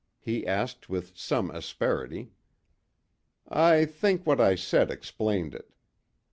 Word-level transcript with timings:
he 0.19 0.47
asked 0.47 0.89
with 0.89 1.15
some 1.15 1.51
asperity. 1.51 2.31
"I 3.47 3.85
think 3.85 4.25
what 4.25 4.41
I 4.41 4.55
said 4.55 4.89
explained 4.89 5.53
it. 5.53 5.71